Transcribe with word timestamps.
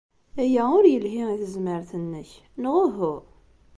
Aya 0.41 0.63
ur 0.77 0.85
yelhi 0.87 1.23
i 1.33 1.35
tezmert-nnek, 1.41 2.31
neɣ 2.61 2.75
uhu? 2.85 3.15